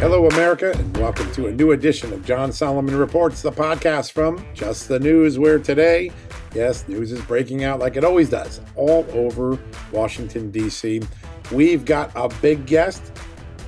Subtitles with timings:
[0.00, 4.46] Hello, America, and welcome to a new edition of John Solomon Reports, the podcast from
[4.54, 6.12] Just the News, where today,
[6.54, 9.58] yes, news is breaking out like it always does, all over
[9.90, 11.02] Washington, D.C.
[11.50, 13.10] We've got a big guest,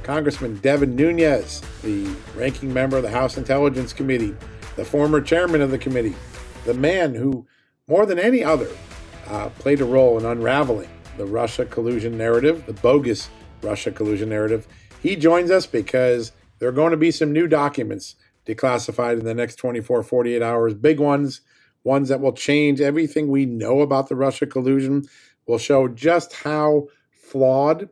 [0.05, 4.37] Congressman Devin Nunes, the ranking member of the House Intelligence Committee,
[4.77, 6.15] the former chairman of the committee,
[6.65, 7.45] the man who,
[7.89, 8.71] more than any other,
[9.27, 13.29] uh, played a role in unraveling the Russia collusion narrative, the bogus
[13.63, 14.69] Russia collusion narrative.
[15.03, 19.35] He joins us because there are going to be some new documents declassified in the
[19.35, 21.41] next 24, 48 hours, big ones,
[21.85, 25.05] ones that will change everything we know about the Russia collusion,
[25.47, 27.89] will show just how flawed,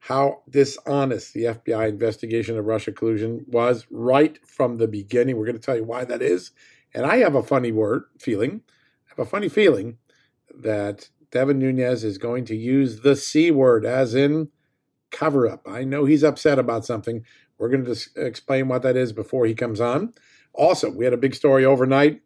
[0.00, 5.36] how dishonest the FBI investigation of Russia collusion was right from the beginning.
[5.36, 6.50] We're going to tell you why that is.
[6.92, 8.62] And I have a funny word feeling,
[9.06, 9.98] I have a funny feeling
[10.54, 14.48] that Devin Nunes is going to use the C word, as in
[15.10, 15.66] cover up.
[15.68, 17.24] I know he's upset about something.
[17.58, 20.14] We're going to explain what that is before he comes on.
[20.54, 22.22] Also, we had a big story overnight.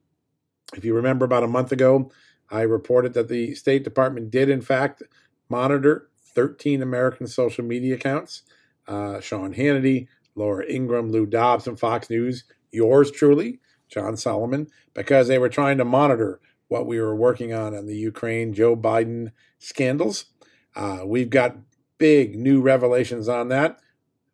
[0.75, 2.11] If you remember about a month ago,
[2.51, 5.03] I reported that the State Department did, in fact,
[5.49, 8.43] monitor 13 American social media accounts.
[8.87, 15.29] Uh, Sean Hannity, Laura Ingraham, Lou Dobbs, and Fox News, yours truly, John Solomon, because
[15.29, 19.33] they were trying to monitor what we were working on on the Ukraine Joe Biden
[19.59, 20.27] scandals.
[20.75, 21.57] Uh, we've got
[21.99, 23.79] big new revelations on that.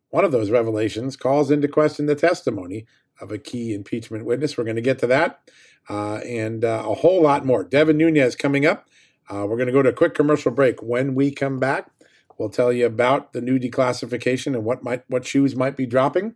[0.09, 2.85] One of those revelations calls into question the testimony
[3.19, 4.57] of a key impeachment witness.
[4.57, 5.49] We're going to get to that
[5.89, 7.63] uh, and uh, a whole lot more.
[7.63, 8.87] Devin Nunes coming up.
[9.29, 10.81] Uh, we're going to go to a quick commercial break.
[10.81, 11.89] When we come back,
[12.37, 16.35] we'll tell you about the new declassification and what might what shoes might be dropping,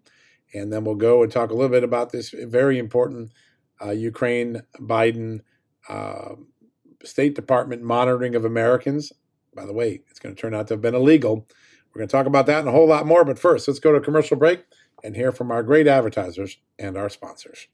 [0.53, 3.31] and then we'll go and talk a little bit about this very important
[3.83, 5.41] uh, Ukraine Biden
[5.89, 6.35] uh,
[7.03, 9.11] State Department monitoring of Americans.
[9.55, 11.47] By the way, it's going to turn out to have been illegal.
[11.93, 13.23] We're going to talk about that and a whole lot more.
[13.23, 14.65] But first, let's go to a commercial break
[15.01, 17.67] and hear from our great advertisers and our sponsors.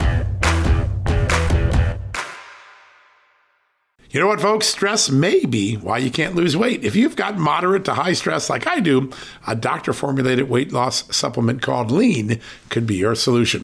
[4.12, 4.68] You know what, folks?
[4.68, 6.84] Stress may be why you can't lose weight.
[6.84, 9.10] If you've got moderate to high stress like I do,
[9.48, 13.64] a doctor formulated weight loss supplement called Lean could be your solution.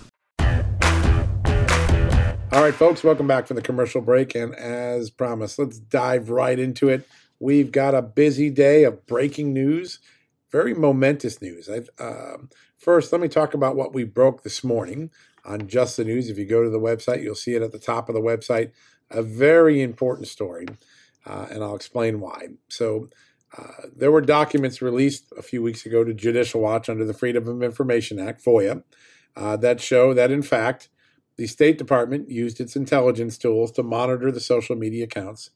[2.53, 4.35] All right, folks, welcome back from the commercial break.
[4.35, 7.07] And as promised, let's dive right into it.
[7.39, 9.99] We've got a busy day of breaking news,
[10.51, 11.69] very momentous news.
[11.69, 12.37] Uh,
[12.77, 15.11] first, let me talk about what we broke this morning
[15.45, 16.29] on Just the News.
[16.29, 18.71] If you go to the website, you'll see it at the top of the website
[19.09, 20.67] a very important story,
[21.25, 22.49] uh, and I'll explain why.
[22.67, 23.07] So,
[23.57, 27.47] uh, there were documents released a few weeks ago to Judicial Watch under the Freedom
[27.47, 28.83] of Information Act, FOIA,
[29.37, 30.89] uh, that show that, in fact,
[31.37, 35.49] the State Department used its intelligence tools to monitor the social media accounts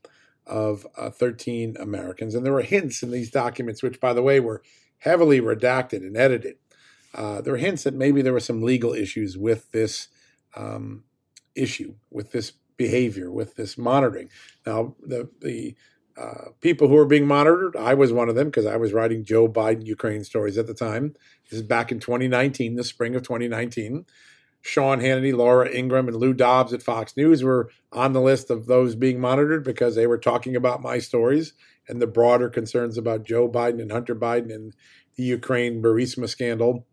[0.46, 2.36] of uh, 13 Americans.
[2.36, 4.62] And there were hints in these documents, which, by the way, were
[5.00, 6.58] heavily redacted and edited.
[7.14, 10.10] Uh, there were hints that maybe there were some legal issues with this
[10.56, 11.04] um,
[11.56, 14.30] issue, with this behavior with this monitoring.
[14.66, 15.76] Now, the the
[16.18, 19.26] uh, people who were being monitored, I was one of them because I was writing
[19.26, 21.14] Joe Biden Ukraine stories at the time.
[21.50, 24.06] This is back in 2019, the spring of 2019.
[24.66, 28.66] Sean Hannity, Laura Ingraham, and Lou Dobbs at Fox News were on the list of
[28.66, 31.54] those being monitored because they were talking about my stories
[31.88, 34.76] and the broader concerns about Joe Biden and Hunter Biden and
[35.18, 36.88] the Ukraine Burisma scandal.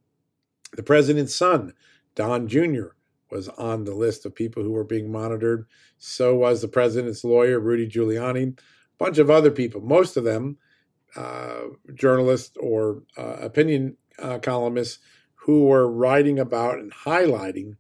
[0.77, 1.73] The president's son,
[2.15, 2.89] Don Jr.,
[3.31, 5.65] was on the list of people who were being monitored.
[5.97, 8.63] So was the president's lawyer, Rudy Giuliani, a
[8.99, 10.59] bunch of other people, most of them
[11.17, 14.99] uh, journalists or uh, opinion uh, columnists
[15.45, 17.77] who were writing about and highlighting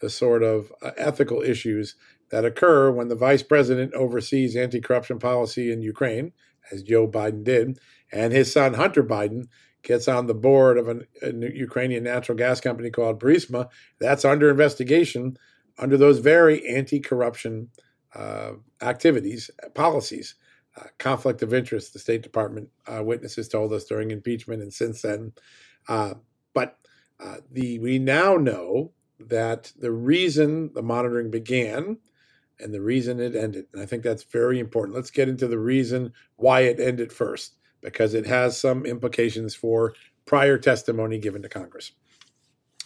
[0.00, 1.96] the sort of uh, ethical issues
[2.30, 6.32] that occur when the vice president oversees anti corruption policy in Ukraine,
[6.70, 7.78] as Joe Biden did,
[8.12, 9.44] and his son Hunter Biden
[9.82, 13.68] gets on the board of an, a Ukrainian natural gas company called Burisma.
[14.00, 15.38] That's under investigation
[15.78, 17.68] under those very anti corruption
[18.14, 18.52] uh,
[18.82, 20.34] activities, policies.
[20.78, 25.00] Uh, conflict of interest, the State Department uh, witnesses told us during impeachment and since
[25.00, 25.32] then.
[25.88, 26.12] Uh,
[26.52, 26.78] but
[27.20, 31.98] uh, the we now know that the reason the monitoring began
[32.58, 33.66] and the reason it ended.
[33.72, 34.96] And I think that's very important.
[34.96, 39.94] Let's get into the reason why it ended first, because it has some implications for
[40.24, 41.92] prior testimony given to Congress.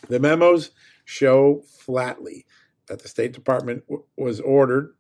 [0.09, 0.71] The memos
[1.05, 2.47] show flatly
[2.87, 4.95] that the State Department w- was ordered,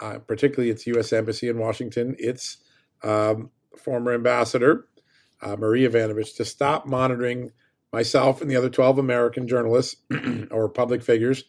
[0.00, 1.12] uh, particularly its U.S.
[1.12, 2.58] Embassy in Washington, its
[3.02, 4.88] um, former ambassador,
[5.42, 7.52] uh, Marie Yovanovitch, to stop monitoring
[7.96, 9.96] myself and the other 12 American journalists
[10.50, 11.44] or public figures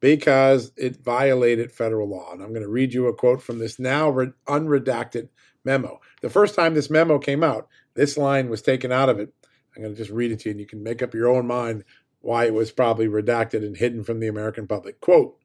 [0.00, 2.32] because it violated federal law.
[2.32, 5.28] And I'm going to read you a quote from this now re- unredacted
[5.62, 6.00] memo.
[6.22, 9.34] The first time this memo came out, this line was taken out of it.
[9.76, 11.46] I'm going to just read it to you, and you can make up your own
[11.46, 11.84] mind
[12.22, 15.02] why it was probably redacted and hidden from the American public.
[15.02, 15.36] Quote,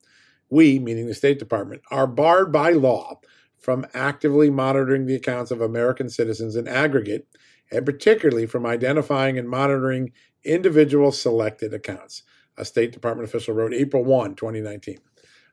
[0.49, 3.19] we, meaning the State Department, are barred by law
[3.59, 7.27] from actively monitoring the accounts of American citizens in aggregate,
[7.71, 10.13] and particularly from identifying and monitoring
[10.45, 12.23] individual selected accounts
[12.57, 14.97] a State Department official wrote April 1, 2019.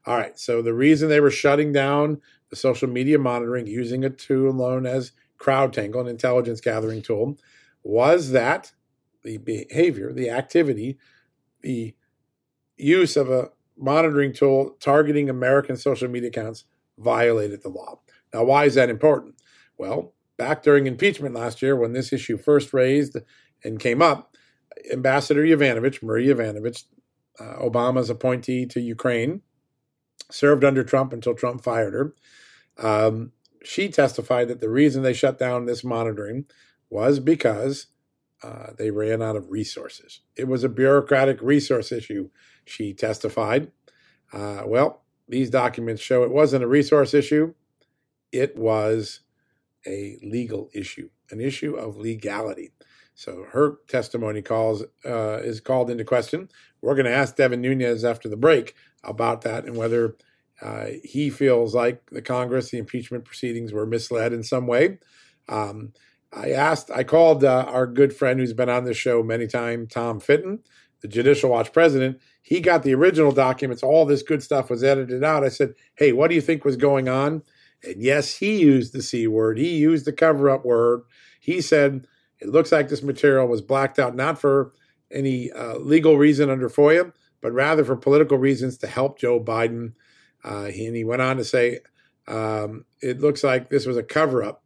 [0.06, 4.10] All right, so the reason they were shutting down the social media monitoring using a
[4.10, 7.38] tool known as CrowdTangle, an intelligence gathering tool,
[7.82, 8.72] was that
[9.22, 10.98] the behavior, the activity,
[11.60, 11.94] the
[12.76, 16.64] use of a monitoring tool targeting American social media accounts
[16.98, 18.00] violated the law.
[18.34, 19.36] Now, why is that important?
[19.78, 23.16] Well, back during impeachment last year, when this issue first raised
[23.64, 24.31] and came up,
[24.92, 26.84] Ambassador Yovanovitch, Marie Yovanovitch,
[27.38, 29.42] uh, Obama's appointee to Ukraine,
[30.30, 32.14] served under Trump until Trump fired her.
[32.78, 33.32] Um,
[33.64, 36.46] she testified that the reason they shut down this monitoring
[36.90, 37.86] was because
[38.42, 40.20] uh, they ran out of resources.
[40.36, 42.30] It was a bureaucratic resource issue,
[42.64, 43.70] she testified.
[44.32, 47.54] Uh, well, these documents show it wasn't a resource issue,
[48.32, 49.20] it was
[49.86, 52.72] a legal issue, an issue of legality.
[53.22, 56.48] So her testimony calls uh, is called into question.
[56.80, 58.74] We're going to ask Devin Nunes after the break
[59.04, 60.16] about that and whether
[60.60, 64.98] uh, he feels like the Congress, the impeachment proceedings were misled in some way.
[65.48, 65.92] Um,
[66.32, 69.92] I asked, I called uh, our good friend who's been on the show many times,
[69.92, 70.58] Tom Fitton,
[71.00, 72.20] the Judicial Watch president.
[72.42, 73.84] He got the original documents.
[73.84, 75.44] All this good stuff was edited out.
[75.44, 77.44] I said, Hey, what do you think was going on?
[77.84, 79.58] And yes, he used the C word.
[79.58, 81.02] He used the cover up word.
[81.38, 82.08] He said,
[82.42, 84.72] it looks like this material was blacked out not for
[85.12, 89.92] any uh, legal reason under FOIA, but rather for political reasons to help Joe Biden.
[90.42, 91.80] Uh, he, and he went on to say,
[92.26, 94.64] um, it looks like this was a cover up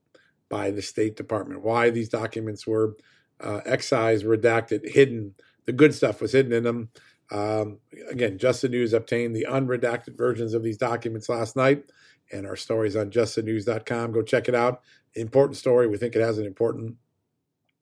[0.48, 1.62] by the State Department.
[1.62, 2.96] Why these documents were
[3.40, 5.34] uh, excised, redacted, hidden.
[5.66, 6.88] The good stuff was hidden in them.
[7.30, 7.78] Um,
[8.08, 11.84] again, Just the News obtained the unredacted versions of these documents last night,
[12.32, 14.12] and our story is on justthenews.com.
[14.12, 14.82] Go check it out.
[15.14, 15.88] Important story.
[15.88, 16.96] We think it has an important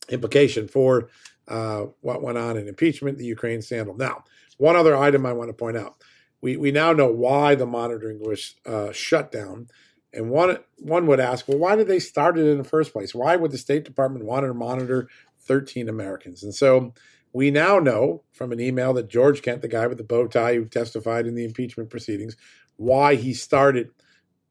[0.09, 1.09] implication for
[1.49, 3.97] uh, what went on in impeachment, the Ukraine scandal.
[3.97, 4.25] Now,
[4.57, 5.97] one other item I want to point out:
[6.41, 9.69] we we now know why the monitoring was uh, shut down,
[10.13, 13.15] and one one would ask, well, why did they start it in the first place?
[13.15, 15.09] Why would the State Department want to monitor
[15.41, 16.43] 13 Americans?
[16.43, 16.95] And so
[17.33, 20.55] we now know from an email that George Kent, the guy with the bow tie
[20.55, 22.37] who testified in the impeachment proceedings,
[22.77, 23.91] why he started,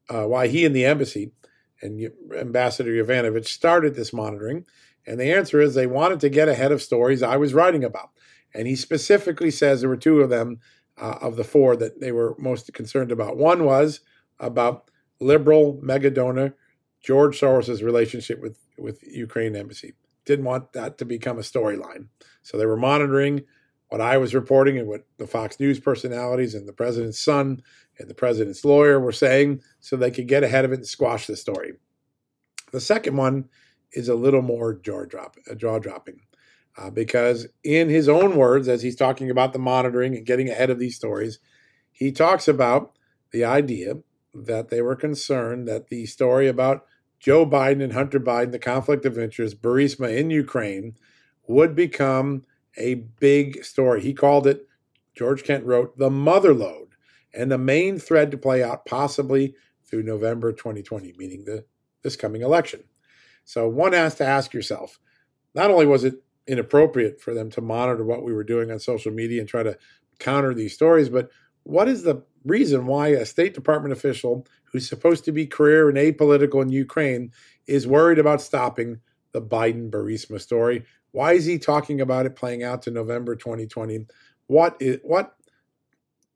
[0.09, 1.31] uh, why he and the embassy
[1.81, 4.65] and Ambassador Yovanovitch started this monitoring
[5.05, 8.09] and the answer is they wanted to get ahead of stories I was writing about.
[8.53, 10.59] And he specifically says there were two of them
[10.97, 13.37] uh, of the four that they were most concerned about.
[13.37, 14.01] One was
[14.39, 16.55] about liberal mega donor
[17.01, 19.93] George Soros' relationship with, with Ukraine embassy.
[20.25, 22.07] Didn't want that to become a storyline.
[22.43, 23.43] So they were monitoring
[23.89, 27.61] what I was reporting and what the Fox News personalities and the president's son
[27.99, 31.27] and the president's lawyer were saying so they could get ahead of it and squash
[31.27, 31.73] the story.
[32.71, 33.49] The second one
[33.93, 36.21] is a little more jaw drop, uh, jaw dropping,
[36.77, 40.69] uh, because in his own words, as he's talking about the monitoring and getting ahead
[40.69, 41.39] of these stories,
[41.91, 42.97] he talks about
[43.31, 43.97] the idea
[44.33, 46.85] that they were concerned that the story about
[47.19, 50.95] Joe Biden and Hunter Biden, the conflict of interest, Burisma in Ukraine,
[51.47, 52.43] would become
[52.77, 54.01] a big story.
[54.01, 54.67] He called it,
[55.15, 56.95] George Kent wrote, the mother lode
[57.33, 61.65] and the main thread to play out possibly through November 2020, meaning the
[62.01, 62.83] this coming election.
[63.45, 64.99] So one has to ask yourself,
[65.55, 66.15] not only was it
[66.47, 69.77] inappropriate for them to monitor what we were doing on social media and try to
[70.19, 71.29] counter these stories, but
[71.63, 75.97] what is the reason why a State Department official who's supposed to be career and
[75.97, 77.31] apolitical in Ukraine
[77.67, 78.99] is worried about stopping
[79.31, 80.83] the Biden Burisma story?
[81.11, 84.07] Why is he talking about it playing out to November 2020?
[84.47, 85.35] What is what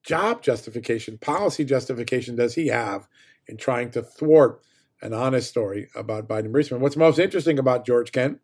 [0.03, 3.07] job justification, policy justification does he have
[3.47, 4.61] in trying to thwart
[5.01, 6.79] an honest story about Biden Burisma?
[6.79, 8.39] What's most interesting about George Kent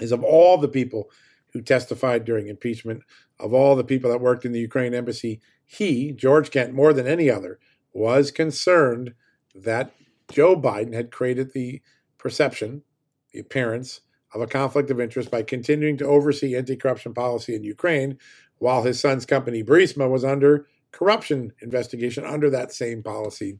[0.00, 1.10] is of all the people
[1.52, 3.02] who testified during impeachment,
[3.38, 7.06] of all the people that worked in the Ukraine embassy, he, George Kent, more than
[7.06, 7.58] any other,
[7.92, 9.14] was concerned
[9.54, 9.92] that
[10.30, 11.80] Joe Biden had created the
[12.18, 12.82] perception,
[13.32, 14.00] the appearance
[14.34, 18.18] of a conflict of interest by continuing to oversee anti corruption policy in Ukraine
[18.58, 23.58] while his son's company, Burisma, was under corruption investigation under that same policy.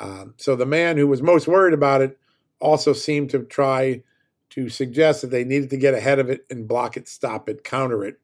[0.00, 2.18] Um, so the man who was most worried about it
[2.60, 4.02] also seemed to try
[4.50, 7.64] to suggest that they needed to get ahead of it and block it, stop it,
[7.64, 8.16] counter it.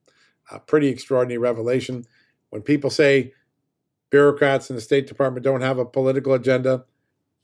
[0.50, 2.04] A pretty extraordinary revelation.
[2.50, 3.32] When people say
[4.10, 6.84] bureaucrats in the State Department don't have a political agenda,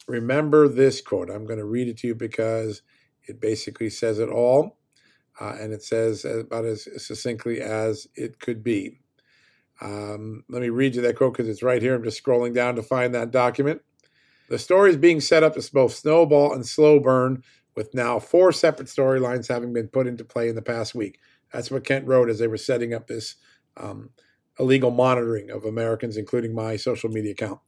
[0.06, 1.30] remember this quote.
[1.30, 2.82] I'm going to read it to you because
[3.26, 4.76] it basically says it all.
[5.40, 9.00] Uh, and it says about as succinctly as it could be.
[9.80, 11.94] Um, let me read you that quote because it's right here.
[11.94, 13.82] I'm just scrolling down to find that document.
[14.48, 17.42] The story is being set up as both snowball and slow burn,
[17.74, 21.18] with now four separate storylines having been put into play in the past week.
[21.52, 23.36] That's what Kent wrote as they were setting up this
[23.76, 24.10] um,
[24.58, 27.60] illegal monitoring of Americans, including my social media account.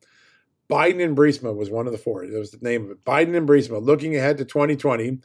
[0.71, 2.27] Biden and Burisma was one of the four.
[2.27, 3.05] That was the name of it.
[3.05, 5.19] Biden and Burisma looking ahead to 2020.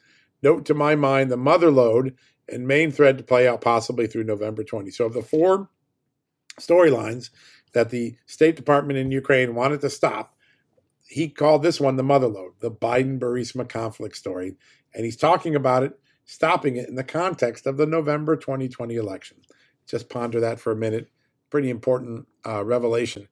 [0.44, 2.16] Note to my mind the mother lode
[2.48, 4.92] and main thread to play out possibly through November 20.
[4.92, 5.70] So, of the four
[6.60, 7.30] storylines
[7.74, 10.36] that the State Department in Ukraine wanted to stop,
[11.12, 14.56] he called this one the mother lode, the Biden Burisma conflict story.
[14.94, 19.38] And he's talking about it, stopping it in the context of the November 2020 election.
[19.86, 21.10] Just ponder that for a minute.
[21.50, 23.28] Pretty important uh, revelation.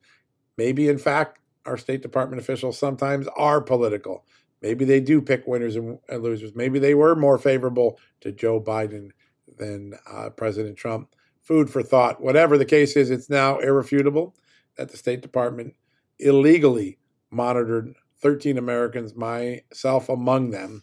[0.58, 4.26] Maybe, in fact, our State Department officials sometimes are political.
[4.60, 6.54] Maybe they do pick winners and losers.
[6.54, 9.08] Maybe they were more favorable to Joe Biden
[9.56, 11.14] than uh, President Trump.
[11.40, 12.20] Food for thought.
[12.20, 14.34] Whatever the case is, it's now irrefutable
[14.76, 15.74] that the State Department
[16.18, 16.98] illegally
[17.30, 20.82] monitored 13 Americans, myself among them,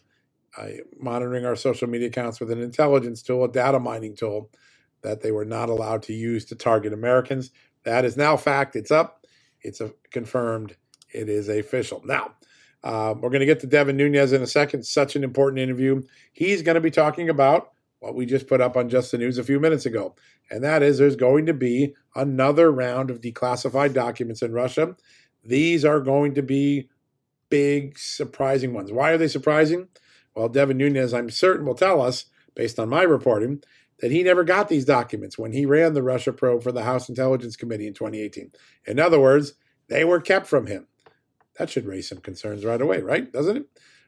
[0.56, 4.50] uh, monitoring our social media accounts with an intelligence tool, a data mining tool
[5.02, 7.50] that they were not allowed to use to target Americans.
[7.84, 8.74] That is now fact.
[8.74, 9.26] It's up.
[9.60, 10.76] It's a, confirmed.
[11.12, 12.02] It is official.
[12.04, 12.32] Now,
[12.84, 14.84] uh, we're going to get to Devin Nunes in a second.
[14.84, 16.02] Such an important interview.
[16.32, 19.38] He's going to be talking about what we just put up on Just the News
[19.38, 20.14] a few minutes ago.
[20.50, 24.96] And that is there's going to be another round of declassified documents in Russia.
[25.44, 26.88] These are going to be
[27.50, 28.92] big, surprising ones.
[28.92, 29.88] Why are they surprising?
[30.34, 33.62] Well, Devin Nunes, I'm certain, will tell us, based on my reporting,
[34.00, 37.08] that he never got these documents when he ran the Russia probe for the House
[37.08, 38.52] Intelligence Committee in 2018.
[38.86, 39.54] In other words,
[39.88, 40.86] they were kept from him.
[41.58, 43.32] That should raise some concerns right away, right?
[43.32, 43.66] Doesn't it?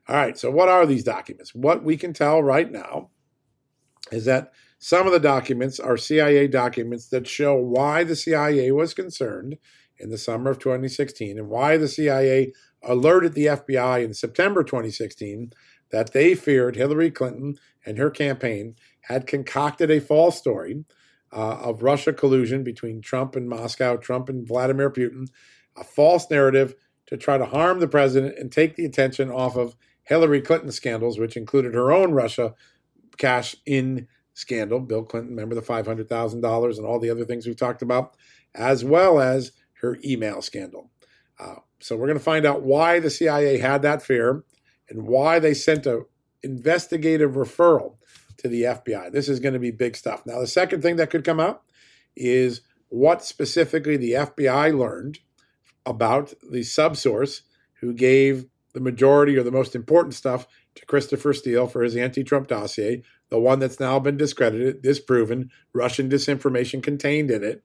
[0.08, 1.54] All right, so what are these documents?
[1.54, 3.10] What we can tell right now
[4.12, 8.94] is that some of the documents are CIA documents that show why the CIA was
[8.94, 9.56] concerned
[10.00, 12.52] in the summer of 2016 and why the CIA
[12.83, 15.52] alerted the FBI in September 2016
[15.90, 20.85] that they feared Hillary Clinton and her campaign had concocted a false story
[21.33, 25.28] uh, of Russia collusion between Trump and Moscow, Trump and Vladimir Putin,
[25.76, 26.75] a false narrative
[27.07, 31.19] to try to harm the president and take the attention off of Hillary Clinton scandals,
[31.19, 32.54] which included her own Russia
[33.16, 34.80] cash in scandal.
[34.80, 38.16] Bill Clinton, remember the $500,000 and all the other things we've talked about,
[38.54, 40.90] as well as her email scandal.
[41.38, 44.44] Uh, so we're going to find out why the CIA had that fear
[44.88, 46.02] and why they sent a
[46.42, 47.96] investigative referral
[48.38, 49.12] to the FBI.
[49.12, 50.25] This is going to be big stuff.
[50.26, 51.62] Now, the second thing that could come out
[52.16, 55.18] is what specifically the FBI learned
[55.87, 57.42] about the subsource
[57.80, 62.22] who gave the majority or the most important stuff to Christopher Steele for his anti
[62.22, 67.62] Trump dossier, the one that's now been discredited, disproven, Russian disinformation contained in it.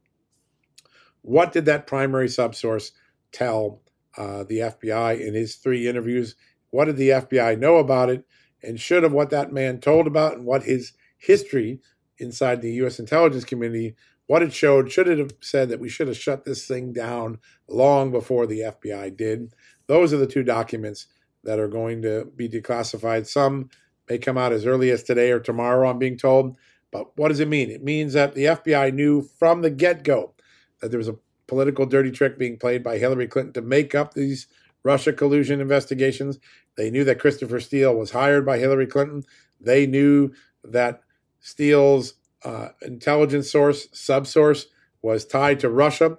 [1.26, 2.92] What did that primary subsource
[3.32, 3.82] tell
[4.16, 6.36] uh, the FBI in his three interviews?
[6.70, 8.26] What did the FBI know about it?
[8.62, 11.82] And should have what that man told about and what his history
[12.20, 13.00] inside the U.S.
[13.00, 13.96] intelligence community
[14.28, 17.40] what it showed should it have said that we should have shut this thing down
[17.68, 19.54] long before the FBI did.
[19.88, 21.08] Those are the two documents
[21.44, 23.28] that are going to be declassified.
[23.28, 23.70] Some
[24.10, 26.58] may come out as early as today or tomorrow, I'm being told.
[26.92, 27.70] But what does it mean?
[27.70, 30.35] It means that the FBI knew from the get go
[30.82, 31.18] there was a
[31.48, 34.48] political dirty trick being played by Hillary Clinton to make up these
[34.84, 36.40] Russia collusion investigations.
[36.78, 39.24] They knew that Christopher Steele was hired by Hillary Clinton.
[39.60, 40.32] They knew
[40.64, 41.02] that
[41.40, 44.66] Steele's uh, intelligence source, subsource,
[45.02, 46.18] was tied to Russia,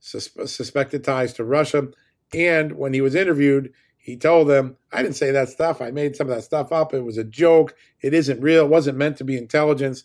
[0.00, 1.88] sus- suspected ties to Russia.
[2.32, 5.80] And when he was interviewed, he told them, I didn't say that stuff.
[5.80, 6.92] I made some of that stuff up.
[6.92, 7.74] It was a joke.
[8.00, 8.66] It isn't real.
[8.66, 10.04] It wasn't meant to be intelligence.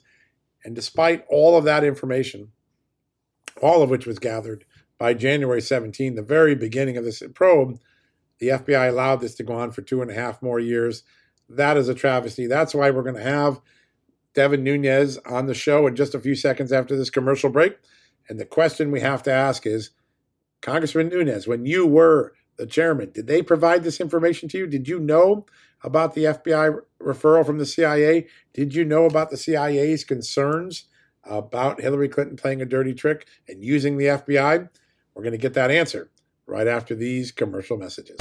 [0.64, 2.52] And despite all of that information,
[3.62, 4.66] all of which was gathered
[4.98, 7.80] by January 17, the very beginning of this probe,
[8.40, 11.04] the FBI allowed this to go on for two and a half more years.
[11.48, 12.48] That is a travesty.
[12.48, 13.62] That's why we're going to have
[14.34, 17.78] Devin Nunes on the show in just a few seconds after this commercial break.
[18.28, 19.92] And the question we have to ask is
[20.62, 24.68] Congressman Nunes, when you were the chairman, did they provide this information to you?
[24.68, 25.46] Did you know
[25.82, 28.28] about the FBI referral from the CIA?
[28.54, 30.86] Did you know about the CIA's concerns
[31.24, 34.70] about Hillary Clinton playing a dirty trick and using the FBI?
[35.14, 36.10] We're going to get that answer
[36.46, 38.18] right after these commercial messages.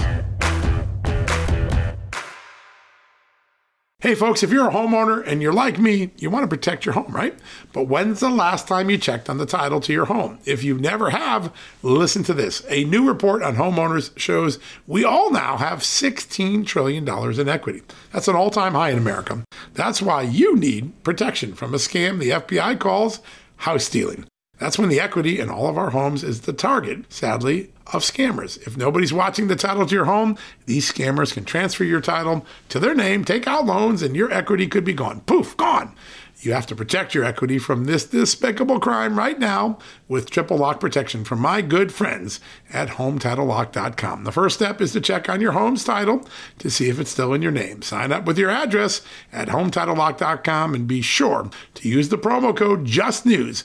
[4.01, 6.93] Hey, folks, if you're a homeowner and you're like me, you want to protect your
[6.93, 7.37] home, right?
[7.73, 10.39] But when's the last time you checked on the title to your home?
[10.45, 11.53] If you never have,
[11.83, 12.65] listen to this.
[12.69, 17.83] A new report on homeowners shows we all now have $16 trillion in equity.
[18.13, 19.43] That's an all time high in America.
[19.75, 23.21] That's why you need protection from a scam the FBI calls
[23.59, 24.25] house stealing.
[24.59, 28.61] That's when the equity in all of our homes is the target, sadly, of scammers.
[28.67, 30.37] If nobody's watching the title to your home,
[30.67, 34.67] these scammers can transfer your title to their name, take out loans, and your equity
[34.67, 35.21] could be gone.
[35.21, 35.95] Poof, gone.
[36.41, 40.79] You have to protect your equity from this despicable crime right now with triple lock
[40.79, 42.39] protection from my good friends
[42.73, 44.23] at HometitleLock.com.
[44.23, 46.25] The first step is to check on your home's title
[46.59, 47.83] to see if it's still in your name.
[47.83, 49.03] Sign up with your address
[49.33, 53.65] at HometitleLock.com and be sure to use the promo code JUSTNEWS.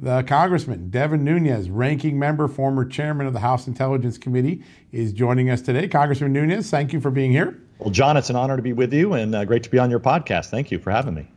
[0.00, 5.50] the Congressman Devin Nunes, ranking member, former chairman of the House Intelligence Committee, is joining
[5.50, 5.86] us today.
[5.86, 7.60] Congressman Nunes, thank you for being here.
[7.78, 9.90] Well, John, it's an honor to be with you and uh, great to be on
[9.90, 10.46] your podcast.
[10.46, 11.28] Thank you for having me.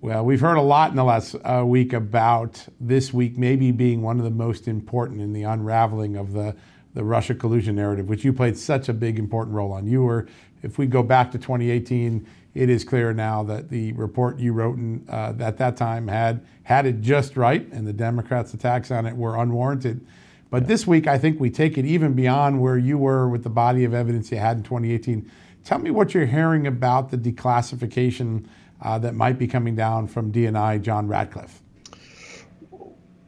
[0.00, 4.02] Well, we've heard a lot in the last uh, week about this week maybe being
[4.02, 6.54] one of the most important in the unraveling of the
[6.94, 9.86] the Russia collusion narrative, which you played such a big, important role on.
[9.86, 10.26] You were,
[10.62, 14.78] if we go back to 2018, it is clear now that the report you wrote
[14.78, 19.04] in, uh, at that time had had it just right, and the Democrats' attacks on
[19.04, 20.04] it were unwarranted.
[20.48, 23.50] But this week, I think we take it even beyond where you were with the
[23.50, 25.30] body of evidence you had in 2018.
[25.64, 28.46] Tell me what you're hearing about the declassification
[28.80, 31.60] uh, that might be coming down from DNI John Ratcliffe.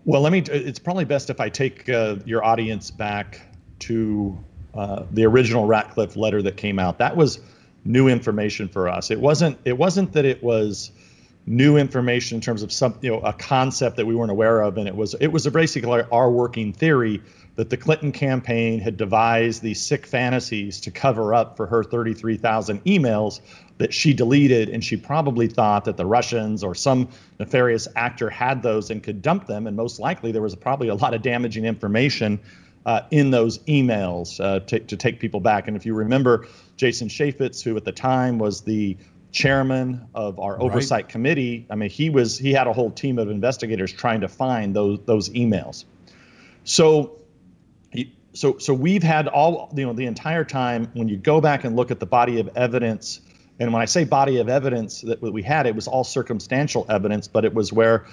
[0.04, 0.40] Well, let me.
[0.40, 3.42] It's probably best if I take uh, your audience back
[3.80, 4.42] to
[4.74, 6.98] uh, the original Ratcliffe letter that came out.
[6.98, 7.40] That was
[7.88, 9.10] new information for us.
[9.10, 9.58] It wasn't.
[9.64, 10.92] It wasn't that it was
[11.46, 14.76] new information in terms of some, you know, a concept that we weren't aware of,
[14.76, 15.14] and it was.
[15.14, 17.22] It was basically our working theory
[17.56, 22.84] that the Clinton campaign had devised these sick fantasies to cover up for her 33,000
[22.84, 23.40] emails
[23.78, 27.08] that she deleted, and she probably thought that the Russians or some
[27.40, 30.94] nefarious actor had those and could dump them, and most likely there was probably a
[30.94, 32.38] lot of damaging information
[32.86, 35.66] uh, in those emails uh, to, to take people back.
[35.66, 36.46] And if you remember,
[36.78, 38.96] Jason Chaffetz, who at the time was the
[39.32, 41.08] chairman of our oversight right.
[41.08, 44.74] committee, I mean, he was he had a whole team of investigators trying to find
[44.74, 45.84] those those emails.
[46.64, 47.14] So.
[48.34, 50.90] So, so we've had all you know the entire time.
[50.92, 53.20] When you go back and look at the body of evidence,
[53.58, 57.26] and when I say body of evidence that we had, it was all circumstantial evidence,
[57.26, 58.06] but it was where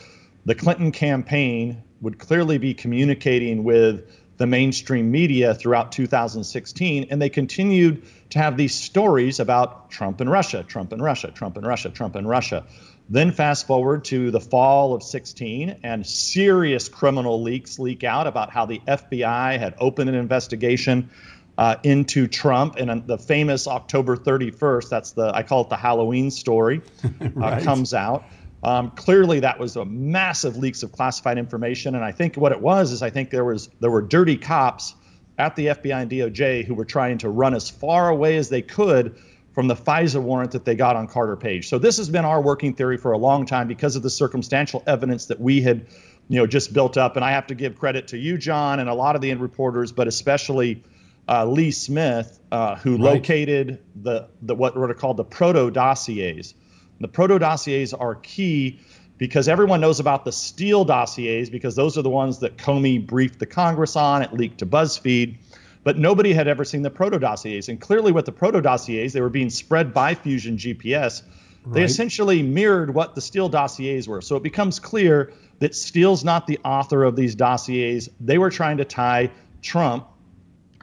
[0.45, 7.29] the Clinton campaign would clearly be communicating with the mainstream media throughout 2016, and they
[7.29, 11.89] continued to have these stories about Trump and Russia, Trump and Russia, Trump and Russia,
[11.89, 12.65] Trump and Russia.
[13.07, 18.51] Then fast forward to the fall of 16, and serious criminal leaks leak out about
[18.51, 21.09] how the FBI had opened an investigation
[21.57, 26.31] uh, into Trump, and the famous October 31st, that's the I call it the Halloween
[26.31, 27.61] story, uh, right.
[27.61, 28.25] uh, comes out.
[28.65, 32.59] Um, clearly, that was a massive leaks of classified information, and I think what it
[32.59, 34.95] was is I think there was there were dirty cops
[35.37, 38.63] at the FBI and DOJ who were trying to run as far away as they
[38.63, 39.19] could
[39.53, 41.69] from the FISA warrant that they got on Carter Page.
[41.69, 44.81] So this has been our working theory for a long time because of the circumstantial
[44.87, 45.85] evidence that we had,
[46.27, 47.17] you know, just built up.
[47.17, 49.91] And I have to give credit to you, John, and a lot of the reporters,
[49.91, 50.83] but especially
[51.27, 53.13] uh, Lee Smith, uh, who right.
[53.13, 56.55] located the the what were called the proto dossiers
[56.99, 58.79] the proto dossiers are key
[59.17, 63.39] because everyone knows about the Steele dossiers because those are the ones that Comey briefed
[63.39, 64.21] the Congress on.
[64.21, 65.37] It leaked to BuzzFeed,
[65.83, 67.69] but nobody had ever seen the proto dossiers.
[67.69, 71.21] And clearly, with the proto dossiers, they were being spread by Fusion GPS.
[71.67, 74.21] They essentially mirrored what the Steele dossiers were.
[74.21, 78.07] So it becomes clear that Steele's not the author of these dossiers.
[78.19, 79.31] They were trying to tie
[79.63, 80.07] Trump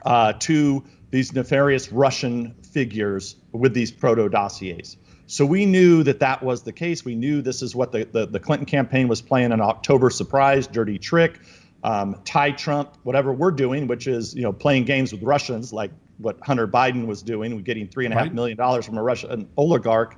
[0.05, 4.97] uh, to these nefarious Russian figures with these proto dossiers.
[5.33, 7.03] So we knew that that was the case.
[7.03, 10.67] We knew this is what the, the, the Clinton campaign was playing an October surprise,
[10.67, 11.39] dirty trick,
[11.83, 15.89] um, tie Trump, whatever we're doing, which is you know playing games with Russians, like
[16.19, 19.49] what Hunter Biden was doing, getting three and a half million dollars from a Russian
[19.57, 20.15] oligarch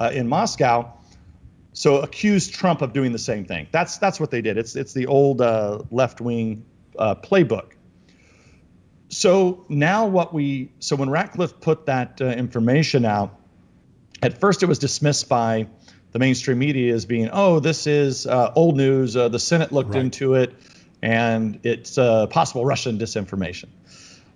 [0.00, 0.92] uh, in Moscow.
[1.72, 3.68] So accused Trump of doing the same thing.
[3.70, 4.58] That's that's what they did.
[4.58, 6.64] It's it's the old uh, left wing
[6.98, 7.74] uh, playbook.
[9.10, 13.35] So now what we so when Ratcliffe put that uh, information out
[14.22, 15.66] at first it was dismissed by
[16.12, 19.16] the mainstream media as being, oh, this is uh, old news.
[19.16, 20.00] Uh, the Senate looked right.
[20.00, 20.54] into it,
[21.02, 23.66] and it's uh, possible Russian disinformation.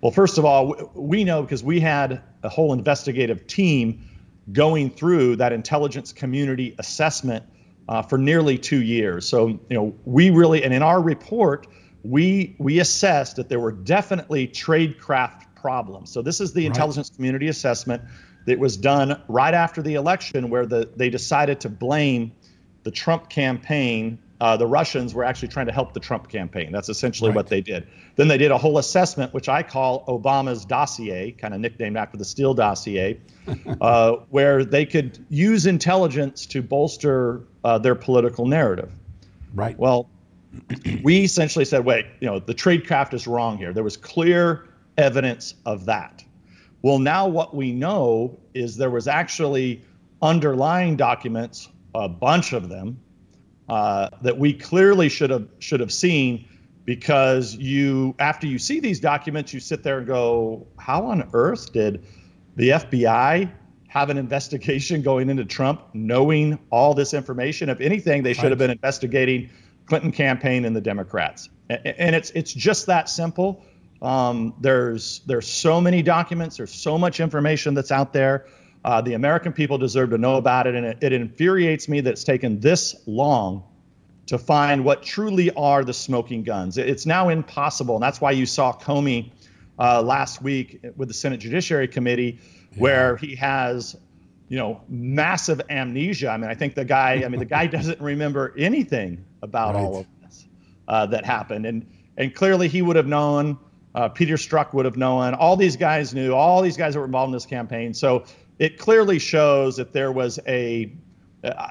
[0.01, 4.07] Well, first of all, we know because we had a whole investigative team
[4.51, 7.45] going through that intelligence community assessment
[7.87, 9.27] uh, for nearly two years.
[9.27, 11.67] So, you know, we really, and in our report,
[12.03, 16.11] we we assessed that there were definitely tradecraft problems.
[16.11, 16.67] So this is the right.
[16.67, 18.01] intelligence community assessment
[18.45, 22.31] that was done right after the election where the, they decided to blame
[22.83, 24.17] the Trump campaign.
[24.39, 26.71] Uh, the Russians were actually trying to help the Trump campaign.
[26.71, 27.35] That's essentially right.
[27.35, 27.87] what they did.
[28.15, 32.17] Then they did a whole assessment, which I call Obama's dossier, kind of nicknamed after
[32.17, 33.19] the Steele dossier,
[33.81, 38.91] uh, where they could use intelligence to bolster uh, their political narrative.
[39.53, 39.77] Right.
[39.77, 40.09] Well,
[41.03, 43.73] we essentially said, wait, you know, the tradecraft is wrong here.
[43.73, 46.23] There was clear evidence of that.
[46.81, 49.83] Well, now what we know is there was actually
[50.21, 52.99] underlying documents, a bunch of them,
[53.69, 56.45] uh, that we clearly should have should have seen
[56.85, 61.71] because you after you see these documents, you sit there and go, how on earth
[61.71, 62.05] did
[62.55, 63.51] the FBI
[63.87, 67.69] have an investigation going into Trump, knowing all this information?
[67.69, 69.49] If anything, they should have been investigating
[69.85, 71.49] Clinton campaign and the Democrats.
[71.69, 73.63] And it's it's just that simple.
[74.01, 76.57] Um, there's there's so many documents.
[76.57, 78.47] There's so much information that's out there.
[78.83, 82.11] Uh, the American people deserve to know about it, and it, it infuriates me that
[82.11, 83.63] it's taken this long
[84.25, 86.77] to find what truly are the smoking guns.
[86.77, 89.31] It's now impossible, and that's why you saw Comey
[89.77, 92.39] uh, last week with the Senate Judiciary Committee,
[92.71, 92.79] yeah.
[92.79, 93.95] where he has,
[94.47, 96.29] you know, massive amnesia.
[96.29, 99.83] I mean, I think the guy, I mean, the guy doesn't remember anything about right.
[99.83, 100.47] all of this
[100.87, 101.85] uh, that happened, and
[102.17, 103.59] and clearly he would have known
[103.95, 105.33] uh, Peter Strzok would have known.
[105.33, 106.33] All these guys knew.
[106.33, 107.93] All these guys that were involved in this campaign.
[107.93, 108.25] So
[108.59, 110.91] it clearly shows that there was a.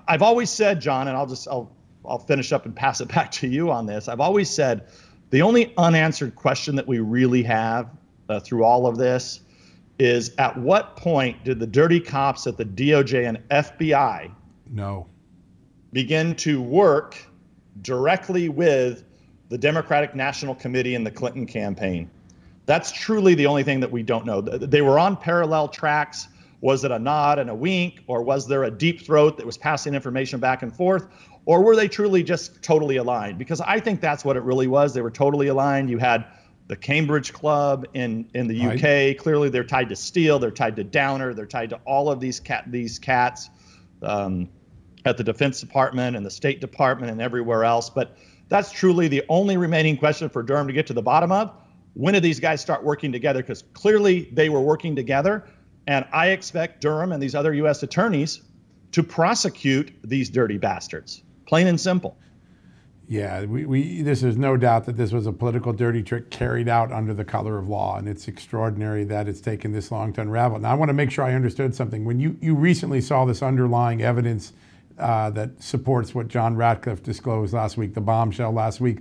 [0.08, 1.72] I've always said, John, and I'll just I'll
[2.04, 4.08] I'll finish up and pass it back to you on this.
[4.08, 4.88] I've always said
[5.30, 7.88] the only unanswered question that we really have
[8.28, 9.40] uh, through all of this
[9.98, 14.32] is at what point did the dirty cops at the DOJ and FBI
[14.70, 15.06] no
[15.92, 17.16] begin to work
[17.82, 19.04] directly with
[19.50, 22.08] the Democratic National Committee and the Clinton campaign.
[22.66, 24.40] That's truly the only thing that we don't know.
[24.40, 26.28] They were on parallel tracks.
[26.60, 29.58] Was it a nod and a wink, or was there a deep throat that was
[29.58, 31.08] passing information back and forth,
[31.46, 33.38] or were they truly just totally aligned?
[33.38, 34.94] Because I think that's what it really was.
[34.94, 35.90] They were totally aligned.
[35.90, 36.26] You had
[36.68, 38.82] the Cambridge Club in in the UK.
[38.82, 39.18] Right.
[39.18, 40.38] Clearly, they're tied to Steele.
[40.38, 41.34] They're tied to Downer.
[41.34, 43.50] They're tied to all of these cat these cats
[44.02, 44.48] um,
[45.06, 47.90] at the Defense Department and the State Department and everywhere else.
[47.90, 48.16] But
[48.50, 51.52] that's truly the only remaining question for Durham to get to the bottom of.
[51.94, 53.40] When did these guys start working together?
[53.42, 55.48] Because clearly they were working together.
[55.86, 57.82] And I expect Durham and these other U.S.
[57.82, 58.42] attorneys
[58.92, 62.18] to prosecute these dirty bastards, plain and simple.
[63.08, 66.68] Yeah, we, we this is no doubt that this was a political dirty trick carried
[66.68, 70.20] out under the color of law, and it's extraordinary that it's taken this long to
[70.20, 70.60] unravel.
[70.60, 72.04] Now, I want to make sure I understood something.
[72.04, 74.52] When you, you recently saw this underlying evidence
[74.98, 78.98] uh, that supports what John Ratcliffe disclosed last week, the bombshell last week.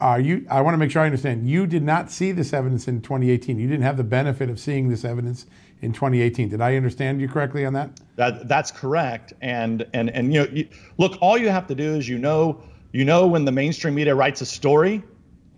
[0.00, 0.44] Are you?
[0.50, 1.48] I want to make sure I understand.
[1.48, 3.58] You did not see this evidence in 2018.
[3.58, 5.46] You didn't have the benefit of seeing this evidence
[5.80, 6.48] in 2018.
[6.48, 8.00] Did I understand you correctly on that?
[8.16, 9.32] That that's correct.
[9.40, 10.68] And and and you know, you,
[10.98, 14.14] look, all you have to do is you know you know when the mainstream media
[14.16, 15.04] writes a story,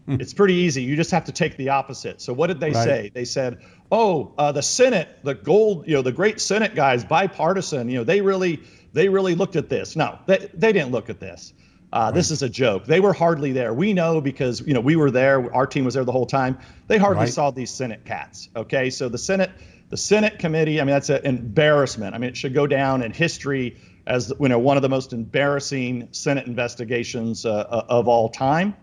[0.06, 0.20] hmm.
[0.20, 0.82] it's pretty easy.
[0.82, 2.20] You just have to take the opposite.
[2.20, 2.84] So what did they right.
[2.84, 3.10] say?
[3.14, 7.88] They said, "Oh, uh, the Senate, the gold, you know, the great Senate guys, bipartisan.
[7.88, 8.60] You know, they really
[8.94, 9.96] they really looked at this.
[9.96, 11.52] No, they, they didn't look at this.
[11.92, 12.14] Uh, right.
[12.14, 12.86] This is a joke.
[12.86, 13.74] They were hardly there.
[13.74, 15.52] We know because you know we were there.
[15.54, 16.58] Our team was there the whole time.
[16.86, 17.32] They hardly right.
[17.32, 18.48] saw these Senate cats.
[18.56, 19.50] Okay, so the Senate,
[19.90, 20.80] the Senate committee.
[20.80, 22.14] I mean, that's an embarrassment.
[22.14, 23.76] I mean, it should go down in history
[24.06, 28.74] as you know one of the most embarrassing Senate investigations uh, uh of all time.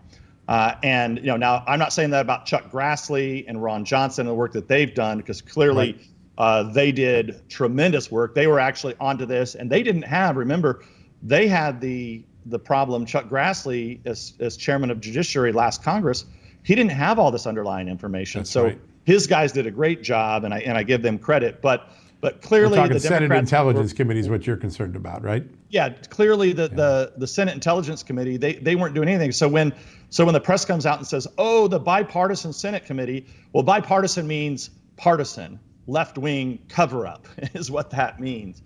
[0.46, 4.26] Uh, and you know, now I'm not saying that about Chuck Grassley and Ron Johnson
[4.26, 5.92] and the work that they've done because clearly.
[5.92, 6.06] Right
[6.38, 8.34] uh, they did tremendous work.
[8.34, 10.36] They were actually onto this, and they didn't have.
[10.36, 10.82] Remember,
[11.22, 13.06] they had the the problem.
[13.06, 16.24] Chuck Grassley, as as chairman of Judiciary last Congress,
[16.62, 18.40] he didn't have all this underlying information.
[18.40, 18.80] That's so right.
[19.04, 21.60] his guys did a great job, and I and I give them credit.
[21.60, 21.88] But
[22.20, 25.44] but clearly, the Senate Democrats Intelligence were- Committee is what you're concerned about, right?
[25.72, 29.32] yeah, clearly the, the the Senate Intelligence Committee they they weren't doing anything.
[29.32, 29.72] So when
[30.10, 34.26] so when the press comes out and says, "Oh, the bipartisan Senate committee," well, bipartisan
[34.26, 38.62] means partisan, left wing cover up is what that means.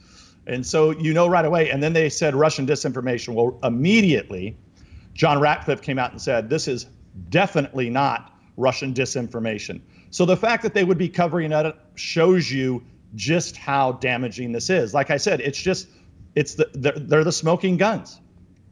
[0.46, 1.70] And so you know right away.
[1.70, 3.34] And then they said Russian disinformation.
[3.34, 4.56] Well, immediately,
[5.14, 6.86] John Ratcliffe came out and said, "This is
[7.30, 12.50] definitely not Russian disinformation." So the fact that they would be covering it up shows
[12.50, 14.94] you just how damaging this is.
[14.94, 15.88] Like I said, it's just
[16.34, 18.20] it's the they're, they're the smoking guns.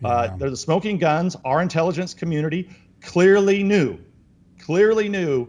[0.05, 1.35] Uh, they're the smoking guns.
[1.45, 2.69] Our intelligence community
[3.01, 3.99] clearly knew,
[4.59, 5.49] clearly knew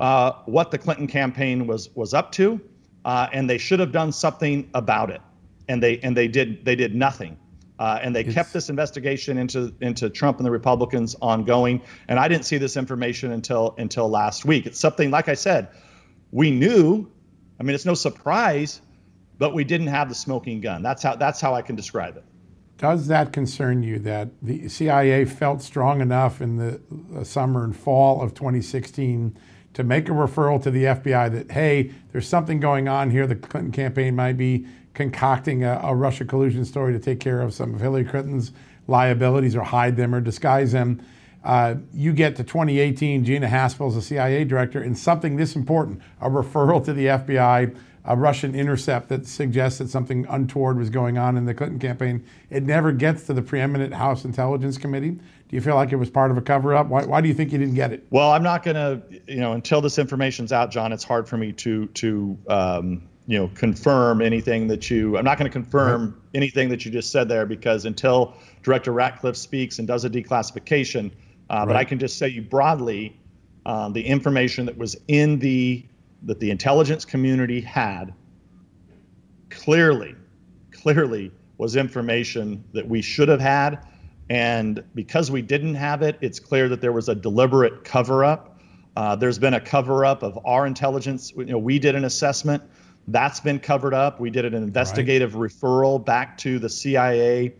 [0.00, 2.60] uh, what the Clinton campaign was was up to,
[3.04, 5.20] uh, and they should have done something about it.
[5.68, 7.36] And they and they did they did nothing.
[7.78, 11.80] Uh, and they It's- kept this investigation into into Trump and the Republicans ongoing.
[12.08, 14.66] And I didn't see this information until until last week.
[14.66, 15.68] It's something like I said,
[16.32, 17.08] we knew.
[17.58, 18.80] I mean, it's no surprise,
[19.38, 20.82] but we didn't have the smoking gun.
[20.82, 22.24] That's how that's how I can describe it.
[22.78, 28.20] Does that concern you that the CIA felt strong enough in the summer and fall
[28.20, 29.36] of 2016
[29.74, 33.26] to make a referral to the FBI that, hey, there's something going on here.
[33.26, 37.52] The Clinton campaign might be concocting a, a Russia collusion story to take care of
[37.52, 38.52] some of Hillary Clinton's
[38.86, 41.04] liabilities or hide them or disguise them.
[41.42, 46.00] Uh, you get to 2018, Gina Haspel is the CIA director, and something this important,
[46.20, 51.18] a referral to the FBI, a Russian intercept that suggests that something untoward was going
[51.18, 52.24] on in the Clinton campaign.
[52.48, 55.18] It never gets to the preeminent House Intelligence Committee.
[55.54, 56.88] Do you feel like it was part of a cover up?
[56.88, 58.04] Why, why do you think you didn't get it?
[58.10, 59.00] Well, I'm not going to,
[59.32, 60.92] you know, until this information's out, John.
[60.92, 65.16] It's hard for me to to um, you know confirm anything that you.
[65.16, 69.36] I'm not going to confirm anything that you just said there because until Director Ratcliffe
[69.36, 71.12] speaks and does a declassification,
[71.50, 73.16] uh, but I can just say you broadly
[73.64, 75.86] um, the information that was in the
[76.24, 78.12] that the intelligence community had
[79.50, 80.16] clearly,
[80.72, 83.78] clearly was information that we should have had.
[84.34, 88.58] And because we didn't have it, it's clear that there was a deliberate cover up.
[88.96, 91.32] Uh, there's been a cover up of our intelligence.
[91.36, 92.64] You know, we did an assessment
[93.06, 94.18] that's been covered up.
[94.18, 97.54] We did an investigative referral back to the CIA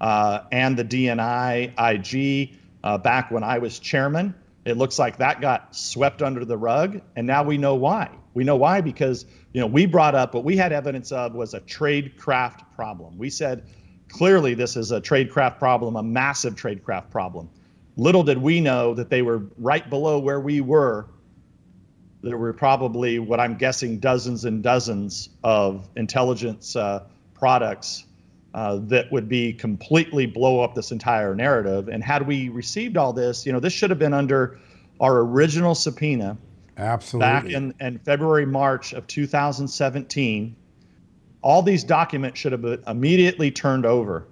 [0.00, 4.34] uh, and the DNI IG uh, back when I was chairman.
[4.64, 8.10] It looks like that got swept under the rug, and now we know why.
[8.34, 11.54] We know why because you know we brought up what we had evidence of was
[11.54, 13.16] a tradecraft problem.
[13.16, 13.62] We said
[14.08, 17.48] clearly this is a tradecraft problem, a massive tradecraft problem.
[17.96, 21.06] Little did we know that they were right below where we were.
[22.22, 28.04] There were probably what I'm guessing dozens and dozens of intelligence uh, products
[28.54, 31.88] uh, that would be completely blow up this entire narrative.
[31.88, 34.58] And had we received all this, you know, this should have been under
[34.98, 36.38] our original subpoena
[36.78, 37.26] Absolutely.
[37.26, 40.56] back in, in February, March of 2017.
[41.46, 44.26] All these documents should have been immediately turned over,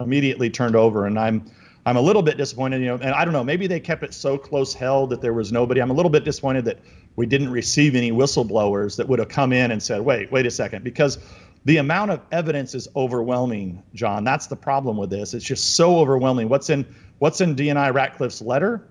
[0.00, 1.06] immediately turned over.
[1.06, 1.48] And I'm,
[1.86, 4.12] I'm a little bit disappointed, you know, and I don't know, maybe they kept it
[4.12, 5.80] so close held that there was nobody.
[5.80, 6.80] I'm a little bit disappointed that
[7.14, 10.50] we didn't receive any whistleblowers that would have come in and said, wait, wait a
[10.50, 11.18] second, because
[11.64, 14.24] the amount of evidence is overwhelming, John.
[14.24, 15.34] That's the problem with this.
[15.34, 16.48] It's just so overwhelming.
[16.48, 16.84] What's in
[17.20, 18.88] what's in DNI Ratcliffe's letter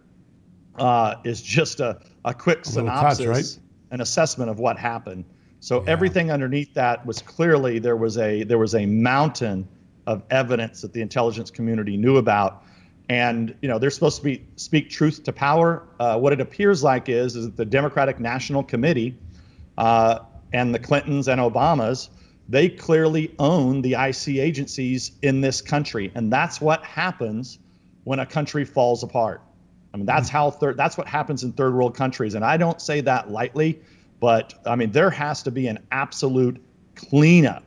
[0.79, 3.59] uh, is just a, a quick touch, synopsis, right?
[3.91, 5.25] an assessment of what happened.
[5.63, 5.91] So Yeah.
[5.93, 9.65] everything underneath that was clearly there was a there was a mountain
[10.05, 12.63] of evidence that the intelligence community knew about.
[13.07, 15.83] And you know they're supposed to be speak truth to power.
[16.01, 19.15] Uh, what it appears like is is that the Democratic National Committee
[19.77, 20.19] uh,
[20.51, 22.09] and the Clintons and Obamas
[22.49, 27.57] they clearly own the IC agencies in this country, and that's what happens
[28.03, 29.41] when a country falls apart.
[29.93, 30.75] I mean, that's how third.
[30.75, 33.79] That's what happens in third world countries, and I don't say that lightly.
[34.23, 36.63] But I mean, there has to be an absolute
[36.95, 37.65] cleanup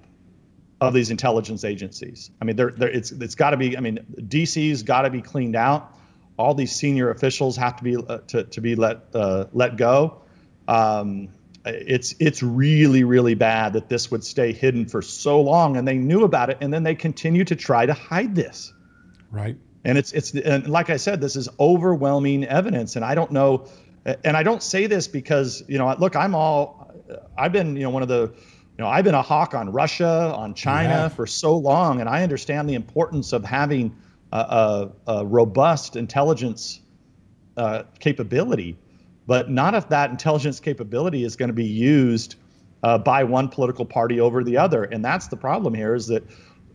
[0.81, 2.31] of these intelligence agencies.
[2.41, 3.77] I mean, there, there it's it's got to be.
[3.77, 5.93] I mean, DC's got to be cleaned out.
[6.39, 10.23] All these senior officials have to be uh, to, to be let uh, let go.
[10.67, 11.29] Um,
[11.67, 15.99] it's it's really really bad that this would stay hidden for so long, and they
[15.99, 18.73] knew about it, and then they continue to try to hide this
[19.31, 19.59] right.
[19.85, 23.69] and it's it's and like I said, this is overwhelming evidence, and I don't know,
[24.25, 26.91] and I don't say this because you know, look, I'm all,
[27.37, 30.33] I've been you know one of the, you know, I've been a hawk on Russia,
[30.37, 31.09] on China Yeah.
[31.09, 33.97] for so long, and I understand the importance of having
[34.33, 36.81] a, a, a robust intelligence
[37.57, 38.77] uh, capability,
[39.27, 42.37] but not if that intelligence capability is going to be used
[42.83, 46.23] uh, by one political party over the other, and that's the problem here is that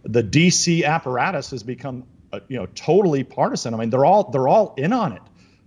[0.04, 3.74] the DC apparatus has become uh, you know totally partisan.
[3.74, 5.22] I mean, they're all they're all in on it.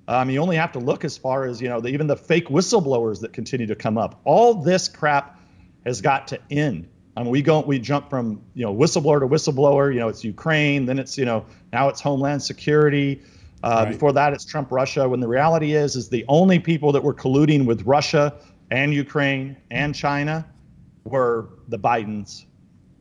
[0.07, 2.49] Um, you only have to look as far as you know the, even the fake
[2.49, 4.21] whistleblowers that continue to come up.
[4.25, 5.41] All this crap
[5.85, 6.89] has got to end.
[7.17, 9.93] I mean, we go we jump from you know whistleblower to whistleblower.
[9.93, 13.23] You know, it's Ukraine, then it's you know now it's Homeland Security.
[13.63, 13.93] Uh, right.
[13.93, 15.09] Before that, it's Trump Russia.
[15.09, 18.35] When the reality is, is the only people that were colluding with Russia
[18.71, 20.47] and Ukraine and China
[21.05, 22.45] were the Bidens.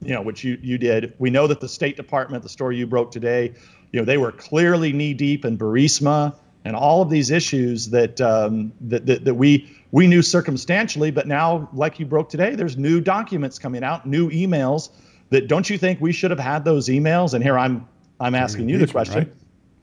[0.02, 1.16] You know, which you you did.
[1.18, 3.56] We know that the State Department, the story you broke today,
[3.92, 8.22] you know, they were clearly knee deep in Burisma and all of these issues that,
[8.22, 12.78] um, that, that, that we we knew circumstantially, but now, like you broke today, there's
[12.78, 14.90] new documents coming out, new emails.
[15.30, 17.34] That don't you think we should have had those emails?
[17.34, 17.88] And here I'm
[18.20, 19.20] I'm asking you the question.
[19.20, 19.34] Right?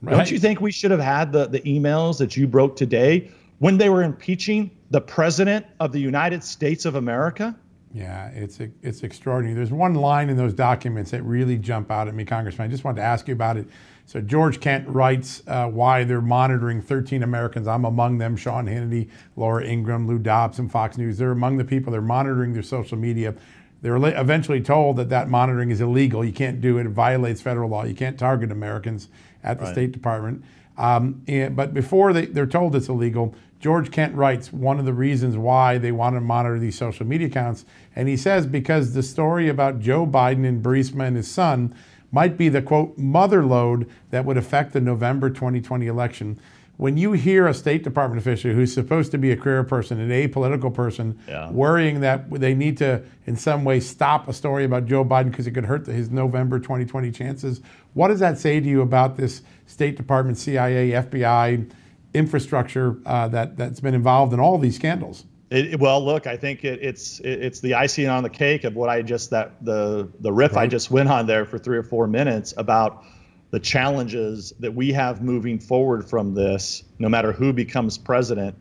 [0.01, 0.17] Right.
[0.17, 3.77] Don't you think we should have had the, the emails that you broke today when
[3.77, 7.55] they were impeaching the president of the United States of America?
[7.93, 9.55] Yeah, it's it's extraordinary.
[9.55, 12.67] There's one line in those documents that really jump out at me, Congressman.
[12.67, 13.67] I just wanted to ask you about it.
[14.11, 17.65] So George Kent writes uh, why they're monitoring 13 Americans.
[17.65, 18.35] I'm among them.
[18.35, 21.17] Sean Hannity, Laura Ingraham, Lou Dobbs, and Fox News.
[21.17, 21.93] They're among the people.
[21.93, 23.33] They're monitoring their social media.
[23.81, 26.25] They're eventually told that that monitoring is illegal.
[26.25, 26.87] You can't do it.
[26.87, 27.85] It violates federal law.
[27.85, 29.07] You can't target Americans
[29.45, 29.71] at the right.
[29.71, 30.43] State Department.
[30.77, 34.93] Um, and, but before they, they're told it's illegal, George Kent writes one of the
[34.93, 37.63] reasons why they want to monitor these social media accounts.
[37.95, 41.73] And he says because the story about Joe Biden and Burisma and his son
[42.11, 46.39] might be the quote mother lode that would affect the November 2020 election.
[46.77, 50.09] When you hear a State Department official who's supposed to be a career person, an
[50.09, 51.51] apolitical person, yeah.
[51.51, 55.45] worrying that they need to, in some way, stop a story about Joe Biden because
[55.45, 57.61] it could hurt his November 2020 chances,
[57.93, 61.71] what does that say to you about this State Department, CIA, FBI
[62.13, 65.25] infrastructure uh, that, that's been involved in all these scandals?
[65.51, 68.73] It, well, look, I think it, it's it, it's the icing on the cake of
[68.73, 70.63] what I just that the the riff right.
[70.63, 73.03] I just went on there for three or four minutes about
[73.51, 76.83] the challenges that we have moving forward from this.
[76.99, 78.55] No matter who becomes president,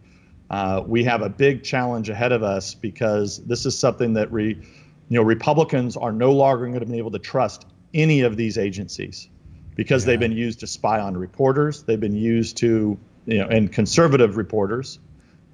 [0.50, 4.56] uh, we have a big challenge ahead of us because this is something that we,
[4.56, 4.64] you
[5.10, 9.28] know, Republicans are no longer going to be able to trust any of these agencies
[9.76, 10.06] because yeah.
[10.06, 11.84] they've been used to spy on reporters.
[11.84, 14.98] They've been used to, you know, and conservative reporters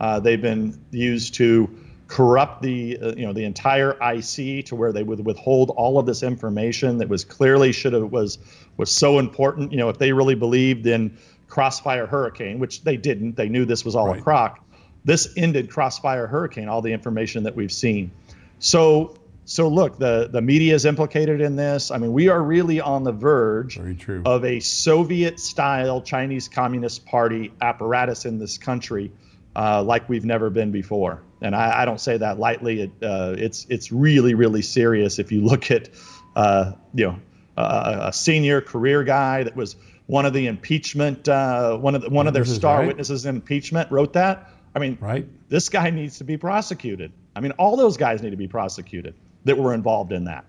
[0.01, 1.71] uh, they've been used to
[2.09, 6.07] corrupt the uh, you know the entire IC to where they would withhold all of
[6.07, 8.39] this information that was clearly should have was
[8.77, 9.73] was so important.
[9.73, 13.85] You know, if they really believed in Crossfire Hurricane, which they didn't, they knew this
[13.85, 14.21] was all right.
[14.21, 14.65] a crock.
[15.05, 18.11] This ended Crossfire Hurricane, all the information that we've seen.
[18.59, 21.91] So so look, the the media is implicated in this.
[21.91, 23.79] I mean, we are really on the verge
[24.25, 29.13] of a Soviet-style Chinese Communist Party apparatus in this country
[29.57, 31.23] uh, like we've never been before.
[31.41, 32.83] And I, I don't say that lightly.
[32.83, 35.19] It, uh, it's it's really really serious.
[35.19, 35.89] If you look at
[36.37, 37.21] uh, you know
[37.57, 42.11] a, a, senior career guy that was one of the impeachment uh, one of the,
[42.11, 42.87] one of their star right.
[42.87, 44.51] witnesses in impeachment wrote that.
[44.75, 45.27] I mean, right.
[45.49, 47.11] this guy needs to be prosecuted.
[47.35, 49.15] I mean, all those guys need to be prosecuted
[49.45, 50.45] that were involved in that.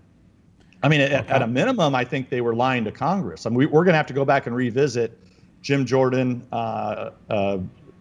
[0.83, 1.13] I mean, okay.
[1.13, 3.45] at, at, a minimum, I think they were lying to Congress.
[3.45, 5.17] I mean, we, are going to have to go back and revisit
[5.61, 7.57] Jim Jordan, uh, uh,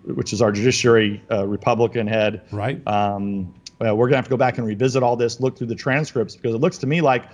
[0.07, 2.43] which is our judiciary uh, Republican head.
[2.53, 2.87] Right.
[2.87, 5.75] Um, we're going to have to go back and revisit all this, look through the
[5.75, 7.25] transcripts, because it looks to me like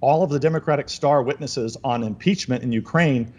[0.00, 3.32] all of the Democratic star witnesses on impeachment in Ukraine,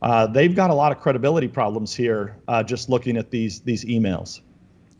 [0.00, 3.84] uh, they've got a lot of credibility problems here uh, just looking at these these
[3.84, 4.40] emails.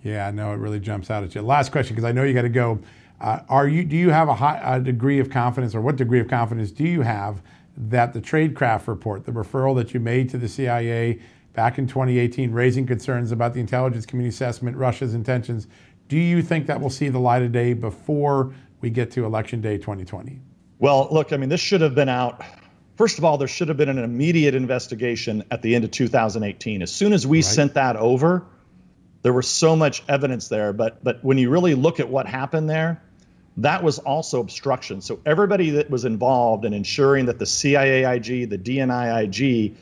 [0.03, 1.43] Yeah, no, it really jumps out at you.
[1.43, 2.81] Last question, because I know you got to go.
[3.21, 3.85] Uh, are you?
[3.85, 6.85] Do you have a high a degree of confidence, or what degree of confidence do
[6.85, 7.43] you have
[7.77, 11.21] that the Tradecraft report, the referral that you made to the CIA?
[11.59, 15.67] Back in 2018, raising concerns about the intelligence community assessment, Russia's intentions.
[16.07, 19.61] Do you think that will see the light of day before we get to Election
[19.61, 20.39] Day 2020?
[20.79, 22.45] Well, look, I mean, this should have been out.
[22.97, 26.81] First of all, there should have been an immediate investigation at the end of 2018.
[26.81, 27.45] As soon as we right.
[27.45, 28.47] sent that over,
[29.23, 30.73] there was so much evidence there.
[30.73, 33.03] But but when you really look at what happened there,
[33.57, 35.01] that was also obstruction.
[35.01, 39.77] So everybody that was involved in ensuring that the CIAIG, the DNI IG,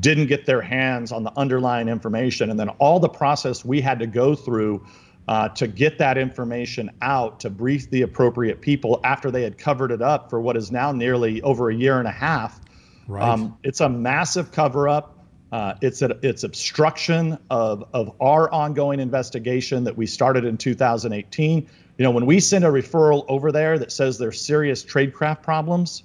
[0.00, 2.50] didn't get their hands on the underlying information.
[2.50, 4.86] And then all the process we had to go through
[5.28, 9.92] uh, to get that information out to brief the appropriate people after they had covered
[9.92, 12.60] it up for what is now nearly over a year and a half.
[13.06, 13.22] Right.
[13.22, 15.18] Um, it's a massive cover up.
[15.50, 21.68] Uh, it's a, it's obstruction of, of our ongoing investigation that we started in 2018.
[21.98, 26.04] You know, when we send a referral over there that says there's serious tradecraft problems,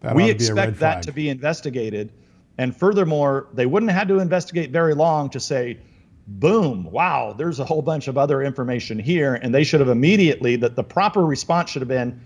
[0.00, 2.12] that we expect that to be investigated
[2.58, 5.78] and furthermore, they wouldn't have had to investigate very long to say,
[6.26, 9.34] boom, wow, there's a whole bunch of other information here.
[9.34, 12.20] And they should have immediately, that the proper response should have been,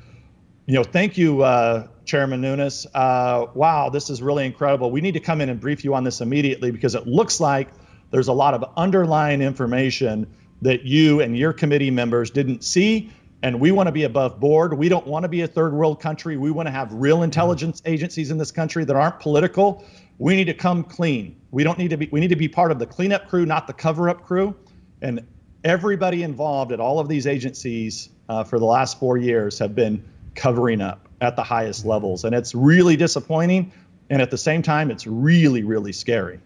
[0.67, 2.87] You know, thank you, uh, Chairman Nunes.
[2.93, 4.91] Uh, wow, this is really incredible.
[4.91, 7.69] We need to come in and brief you on this immediately because it looks like
[8.11, 10.27] there's a lot of underlying information
[10.63, 13.11] that you and your committee members didn't see.
[13.47, 14.77] And we want to be above board.
[14.77, 16.37] We don't want to be a third world country.
[16.37, 19.85] We want to have real intelligence agencies in this country that aren't political.
[20.19, 21.41] We need to come clean.
[21.53, 23.69] We don't need to be, we need to be part of the cleanup crew, not
[23.69, 24.57] the cover up crew.
[25.01, 25.25] And
[25.63, 30.03] everybody involved at all of these agencies uh, for the last four years have been
[30.35, 32.25] covering up at the highest levels.
[32.25, 33.71] And it's really disappointing.
[34.11, 36.41] And at the same time, it's really, really scary.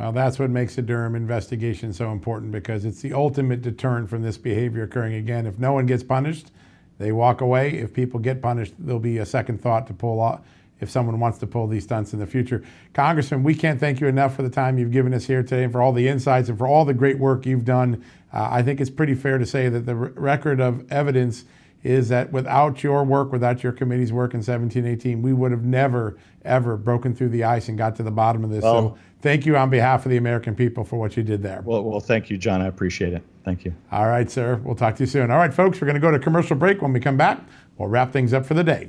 [0.00, 4.22] Well, that's what makes the Durham investigation so important because it's the ultimate deterrent from
[4.22, 5.46] this behavior occurring again.
[5.46, 6.50] If no one gets punished,
[6.96, 7.72] they walk away.
[7.72, 10.40] If people get punished, there'll be a second thought to pull off
[10.80, 12.64] if someone wants to pull these stunts in the future.
[12.94, 15.72] Congressman, we can't thank you enough for the time you've given us here today and
[15.72, 18.02] for all the insights and for all the great work you've done.
[18.32, 21.44] Uh, I think it's pretty fair to say that the r- record of evidence
[21.82, 26.16] is that without your work, without your committee's work in 1718, we would have never,
[26.44, 28.62] ever broken through the ice and got to the bottom of this.
[28.62, 31.62] Well, so thank you on behalf of the American people for what you did there.
[31.64, 32.60] Well, well, thank you, John.
[32.60, 33.22] I appreciate it.
[33.44, 33.74] Thank you.
[33.90, 34.60] All right, sir.
[34.62, 35.30] We'll talk to you soon.
[35.30, 36.82] All right, folks, we're going to go to commercial break.
[36.82, 37.40] When we come back,
[37.78, 38.88] we'll wrap things up for the day.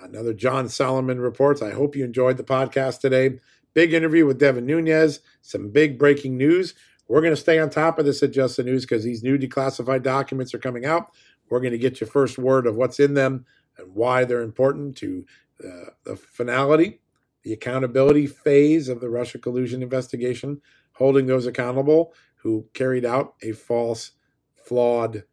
[0.00, 1.62] another John Solomon reports.
[1.62, 3.38] I hope you enjoyed the podcast today.
[3.74, 6.74] Big interview with Devin Nunes, some big breaking news.
[7.06, 9.38] We're going to stay on top of this at Just the News because these new
[9.38, 11.10] declassified documents are coming out.
[11.48, 13.46] We're going to get your first word of what's in them
[13.78, 15.24] and why they're important to
[15.64, 17.00] uh, the finality,
[17.42, 20.60] the accountability phase of the Russia collusion investigation,
[20.92, 24.12] holding those accountable who carried out a false,
[24.54, 25.24] flawed,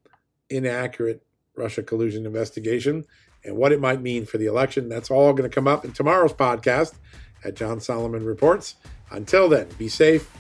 [0.50, 1.24] inaccurate
[1.56, 3.06] Russia collusion investigation
[3.46, 4.90] and what it might mean for the election.
[4.90, 6.96] That's all going to come up in tomorrow's podcast
[7.44, 8.76] at John Solomon Reports.
[9.12, 10.32] Until then, be safe,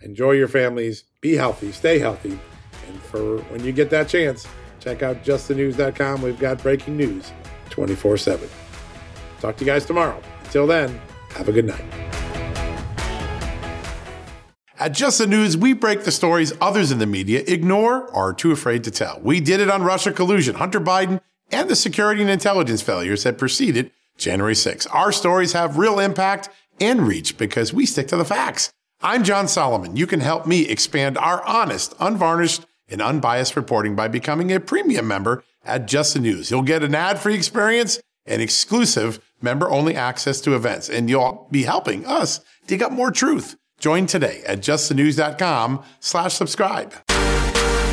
[0.00, 2.38] enjoy your families, be healthy, stay healthy.
[2.88, 4.46] And for when you get that chance,
[4.80, 6.22] check out justthenews.com.
[6.22, 7.32] We've got breaking news
[7.70, 8.48] 24 7.
[9.40, 10.22] Talk to you guys tomorrow.
[10.44, 11.00] Until then,
[11.30, 11.84] have a good night.
[14.78, 18.32] At Just the News, we break the stories others in the media ignore or are
[18.32, 19.20] too afraid to tell.
[19.22, 21.20] We did it on Russia collusion, Hunter Biden,
[21.52, 24.86] and the security and intelligence failures that preceded January 6.
[24.86, 26.48] Our stories have real impact
[26.80, 28.72] and reach because we stick to the facts.
[29.00, 29.96] I'm John Solomon.
[29.96, 35.08] You can help me expand our honest, unvarnished, and unbiased reporting by becoming a premium
[35.08, 36.50] member at Just the News.
[36.50, 42.06] You'll get an ad-free experience and exclusive member-only access to events, and you'll be helping
[42.06, 43.56] us dig up more truth.
[43.80, 46.94] Join today at justthenews.com slash subscribe.